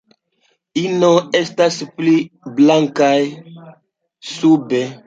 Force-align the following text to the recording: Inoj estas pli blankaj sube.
Inoj 0.83 1.11
estas 1.41 1.77
pli 1.99 2.15
blankaj 2.61 3.15
sube. 4.35 4.85